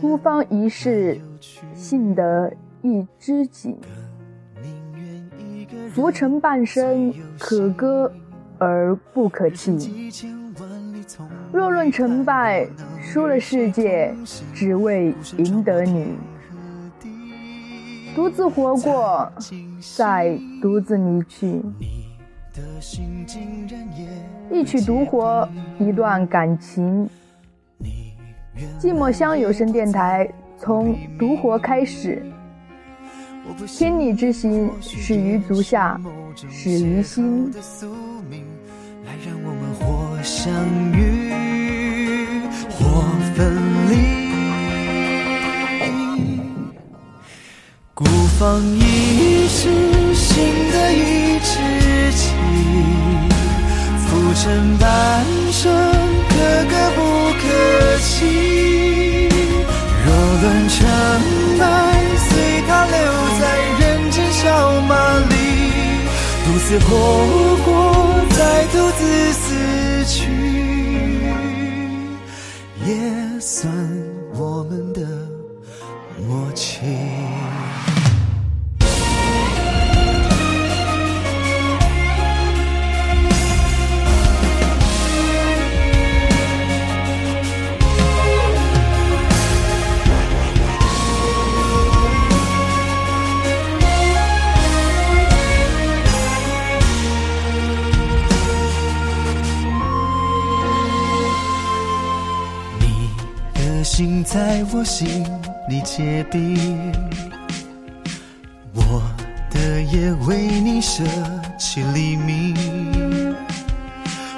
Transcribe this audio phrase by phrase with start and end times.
[0.00, 1.20] 孤芳一世，
[1.74, 2.52] 幸得
[2.82, 3.76] 一知己。
[5.92, 8.12] 浮沉半生，可歌
[8.58, 10.12] 而不可泣。
[11.52, 12.66] 若论成败，
[13.02, 14.14] 输了世界，
[14.54, 16.16] 只为赢得你。
[18.14, 19.32] 独自活过，
[19.96, 21.62] 再独自离去。
[24.50, 27.08] 一曲独活，一段感情。
[28.80, 32.24] 寂寞乡有声电台从独活开始。
[33.66, 35.98] 千里之行，始于足下，
[36.50, 37.50] 始于心。
[39.06, 40.52] 来让我们或相
[40.92, 41.32] 遇，
[42.68, 43.02] 或
[43.34, 43.56] 分
[43.88, 43.92] 离。
[47.94, 48.04] 孤
[48.38, 49.70] 芳一世，
[50.14, 51.50] 心得一知
[52.12, 52.20] 己。
[54.04, 55.17] 浮沉半
[66.80, 67.70] 活过，
[68.30, 69.00] 再独自
[69.32, 69.46] 死
[70.06, 70.16] 去，
[72.86, 73.72] 也算
[74.34, 75.00] 我们的
[104.78, 105.24] 我心
[105.68, 106.56] 里结冰，
[108.74, 109.02] 我
[109.50, 111.02] 的夜为你舍
[111.58, 112.54] 弃黎明。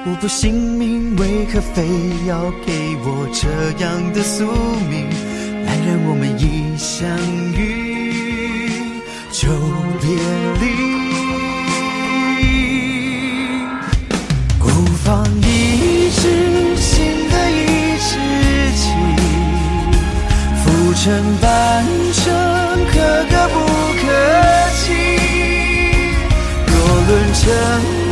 [0.06, 1.84] 我不信命，为何非
[2.26, 4.46] 要给我这样的宿
[4.88, 5.10] 命？
[5.66, 7.06] 来让我们一相
[7.52, 9.50] 遇就
[10.00, 10.08] 别
[10.58, 10.64] 离。
[14.58, 14.68] 孤
[15.04, 15.22] 芳
[21.00, 21.08] 浮沉
[21.40, 22.30] 半生，
[22.92, 23.56] 可歌不
[24.00, 24.04] 可
[24.76, 24.84] 泣。
[26.66, 26.72] 若
[27.08, 27.42] 论成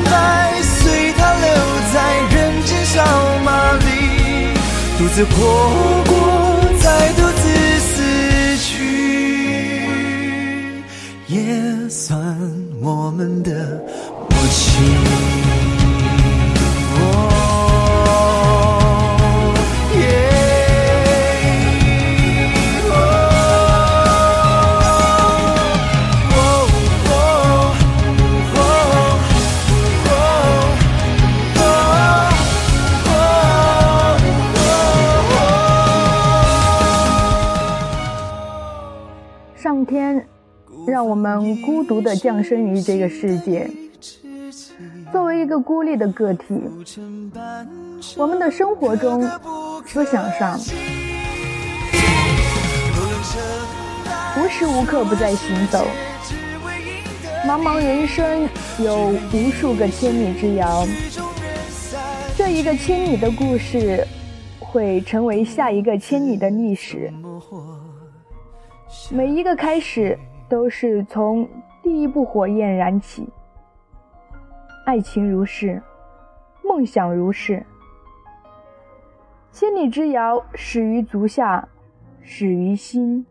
[0.07, 0.09] 败，
[0.63, 1.47] 随他留
[1.93, 1.97] 在
[2.35, 3.05] 人间小
[3.45, 3.85] 马里。
[4.97, 5.37] 独自活
[6.07, 6.11] 过，
[6.81, 7.43] 再独自
[7.79, 7.93] 死
[8.57, 8.73] 去，
[11.27, 11.37] 也
[11.91, 12.19] 算
[12.81, 13.53] 我们的
[14.31, 15.28] 默契。
[41.19, 43.69] 我们孤独地降生于这个世界，
[45.11, 46.45] 作为一个孤立的个体，
[48.17, 49.29] 我们的生活中、
[49.85, 50.57] 思想上，
[54.37, 55.85] 无时无刻不在行走。
[57.45, 60.87] 茫茫人生有无数个千里之遥，
[62.37, 64.07] 这一个千里的故事，
[64.61, 67.13] 会成为下一个千里的历史。
[69.11, 70.17] 每一个开始
[70.49, 71.49] 都是从
[71.83, 73.29] 第一部火焰燃起，
[74.87, 75.83] 爱情如是，
[76.65, 77.65] 梦想如是。
[79.51, 81.69] 千里之遥始于足下，
[82.23, 83.27] 始于心。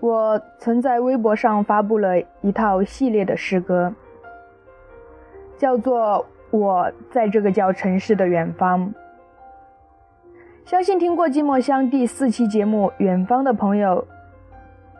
[0.00, 3.92] 我曾在微博上发布了一套系列的诗歌，
[5.56, 6.24] 叫做
[6.56, 8.88] 《我在这个叫城市的远方》。
[10.64, 14.06] 相信听过《寂寞乡》第四期节目《远方》的朋友，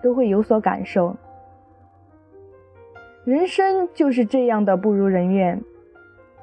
[0.02, 1.16] 都会有所感受。
[3.24, 5.62] 人生就是这样的不如人愿，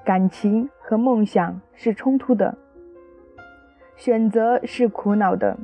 [0.05, 2.55] 感情和梦想是冲突的，
[3.97, 5.57] 选择是苦恼的。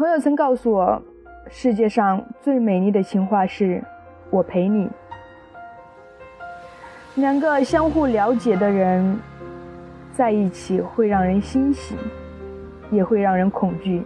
[0.00, 1.02] 朋友曾告诉我，
[1.50, 3.84] 世界上最美丽的情话是
[4.32, 4.88] “我陪你”。
[7.16, 9.20] 两个相互了解的人
[10.14, 11.96] 在一起，会让人欣喜，
[12.90, 14.02] 也会让人恐惧。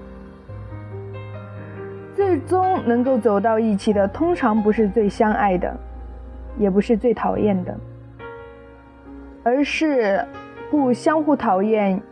[2.13, 5.73] 最终能够走到一起的，通常不是最相爱的，
[6.59, 7.73] 也不是最讨厌的，
[9.45, 10.27] 而是
[10.73, 12.03] 不相互讨厌，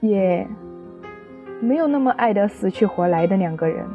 [0.00, 0.48] 也
[1.62, 3.86] 没有那么爱得死去活来的两个人。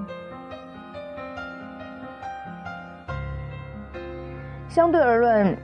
[4.69, 5.57] 相对而论，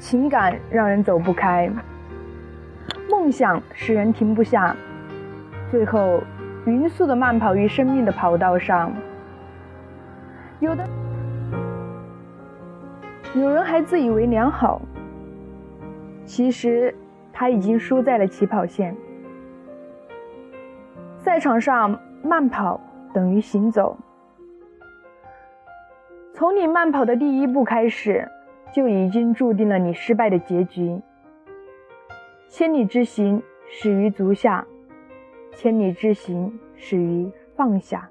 [0.00, 1.70] 情感让人走不开，
[3.08, 4.74] 梦想使人停不下，
[5.70, 6.20] 最后。
[6.66, 8.90] 匀速的慢跑于生命的跑道上，
[10.60, 10.88] 有的
[13.34, 14.80] 有人还自以为良好，
[16.24, 16.94] 其实
[17.34, 18.96] 他已经输在了起跑线。
[21.34, 22.80] 赛场上慢跑
[23.12, 23.98] 等于行走，
[26.32, 28.30] 从你慢跑的第一步开始，
[28.72, 31.02] 就已经注定了你失败的结局。
[32.46, 34.64] 千里之行，始于足下。
[35.56, 38.08] 千里之行，始于放下。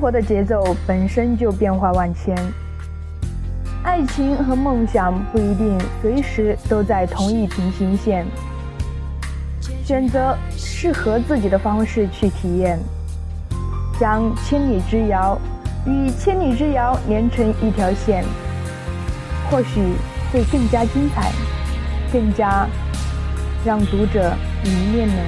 [0.00, 2.34] 生活的节奏本身就变化万千，
[3.82, 8.24] 爱情和梦想不一定随时都在同一平行线。
[9.84, 12.78] 选择适合自己的方式去体验，
[14.00, 15.38] 将千里之遥
[15.84, 18.24] 与千里之遥连成一条线，
[19.50, 19.82] 或许
[20.32, 21.30] 会更加精彩，
[22.10, 22.66] 更加
[23.66, 24.32] 让读者
[24.64, 25.22] 迷恋呢。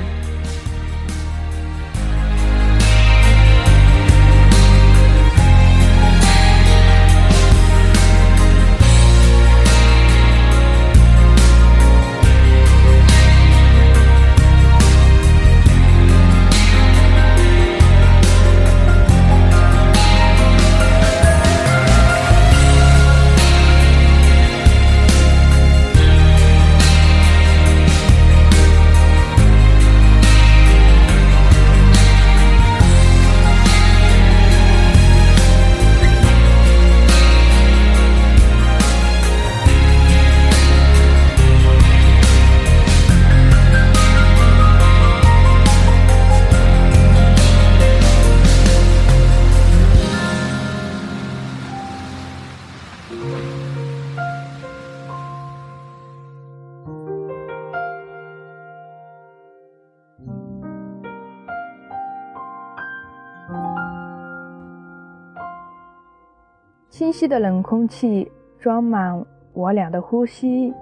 [66.93, 68.31] 清晰的冷空气
[68.61, 70.75] 装满我俩的呼吸，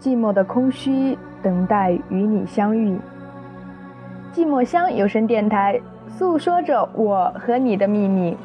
[0.00, 2.98] 寂寞的空虚等待与你相遇。
[4.32, 8.36] 寂寞乡有声电台诉说着我和你的秘密。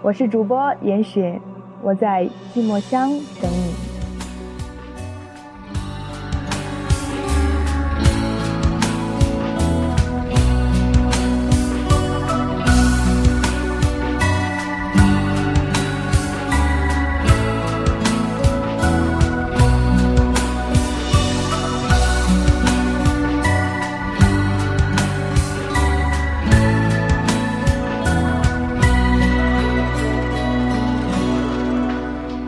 [0.00, 1.38] 我是主播严雪，
[1.82, 3.10] 我在寂寞乡
[3.42, 3.85] 等你。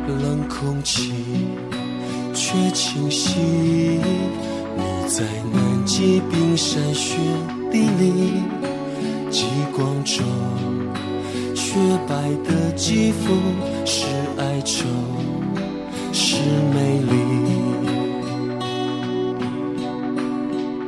[0.09, 1.12] 冷空气
[2.33, 5.23] 却清晰你在
[5.53, 7.17] 南极冰山雪
[7.71, 8.43] 地里
[9.31, 9.45] 极
[9.77, 10.25] 光中
[11.55, 11.75] 雪
[12.09, 13.35] 白的肌肤
[13.85, 14.07] 是
[14.38, 14.87] 哀愁
[16.12, 16.37] 是
[16.73, 17.59] 美丽。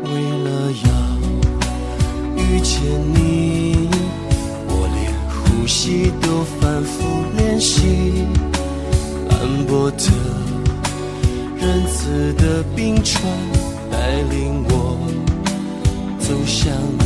[0.03, 0.11] 为
[0.45, 2.83] 了要遇见
[3.15, 3.89] 你
[4.67, 8.25] 我连呼吸都反复练习。
[9.41, 10.05] 斑驳的
[11.57, 13.23] 仁慈的冰川，
[13.91, 14.99] 带领我
[16.19, 17.05] 走向你。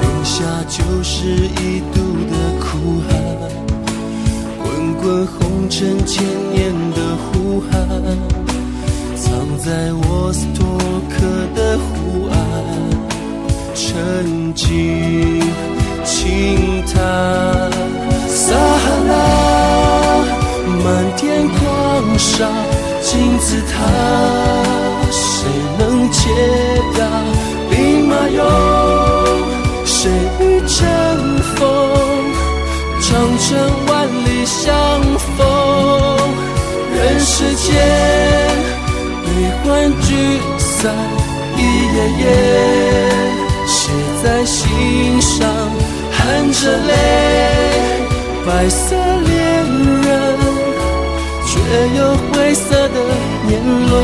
[0.00, 3.08] 零下九十一度的苦寒，
[4.58, 7.78] 滚滚红尘千年的呼喊，
[9.14, 10.08] 藏在我。
[37.48, 37.72] 世间
[39.24, 39.26] 悲
[39.64, 40.08] 欢聚
[40.58, 40.94] 散
[41.56, 41.58] 一
[41.96, 42.22] 页页，
[43.66, 43.88] 写
[44.22, 45.48] 在心上，
[46.12, 46.92] 含着泪，
[48.46, 49.32] 白色恋
[50.02, 50.06] 人。
[51.46, 51.58] 却
[51.96, 52.00] 有
[52.34, 52.96] 灰色的
[53.46, 53.50] 年
[53.88, 53.96] 轮，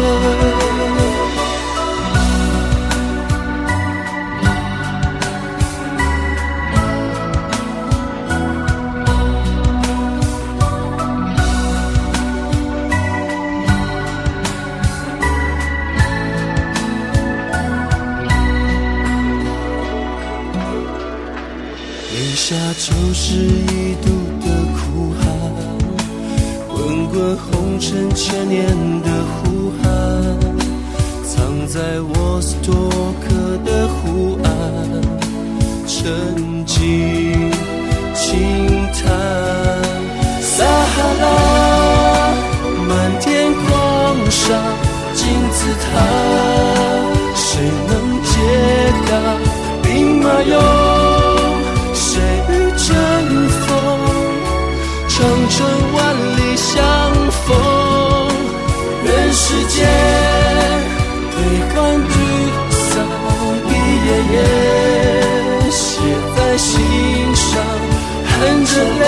[23.26, 24.10] 是一度
[24.44, 25.24] 的苦寒。
[26.68, 28.66] 滚滚红尘，千年
[29.00, 29.82] 的呼喊，
[31.24, 32.74] 藏在沃斯托
[33.22, 33.26] 克
[33.64, 34.46] 的湖岸，
[35.86, 37.50] 沉静
[38.12, 38.28] 轻
[38.92, 39.00] 叹。
[40.42, 41.24] 撒哈拉，
[42.86, 44.52] 满天狂沙，
[45.14, 45.82] 金字塔，
[47.34, 47.46] 谁
[47.88, 47.90] 能
[48.22, 48.32] 解
[49.08, 49.10] 答？
[49.82, 50.83] 兵马俑。
[61.74, 62.14] 感觉
[62.70, 62.92] 上，
[63.68, 63.70] 一
[64.06, 64.34] 页页
[65.70, 65.82] 写
[66.36, 66.72] 在心
[67.34, 67.50] 上，
[68.24, 68.32] 含
[68.64, 69.02] 着泪，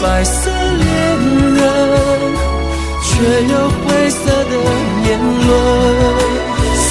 [0.00, 0.88] 白色恋
[1.56, 1.60] 人，
[3.02, 3.08] 却
[3.52, 4.52] 有灰色的
[5.02, 5.06] 年
[5.46, 5.48] 轮。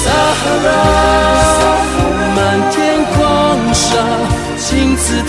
[0.10, 0.66] 哈拉，
[2.36, 2.38] 满
[2.70, 2.76] 天
[3.14, 3.16] 狂
[3.72, 3.86] 沙，
[4.58, 5.26] 金字塔，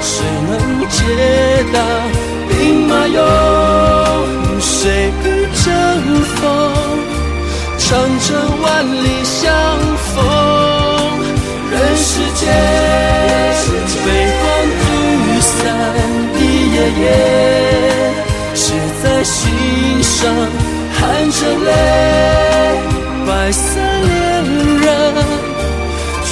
[0.00, 0.12] 谁
[0.48, 0.52] 能
[0.88, 0.98] 解
[1.72, 1.76] 答？
[7.90, 8.28] 长城
[8.62, 9.52] 万里相
[10.14, 10.24] 逢，
[11.72, 12.40] 人世间。
[16.98, 17.06] 夜
[18.54, 19.50] 写在心
[20.02, 20.34] 上，
[20.92, 21.70] 含着泪，
[23.26, 24.10] 白色恋
[24.80, 24.88] 人，
[26.24, 26.30] 却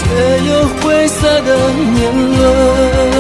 [0.51, 0.51] 有
[0.81, 1.49] 灰色的
[1.95, 1.99] 年
[2.39, 3.18] 轮。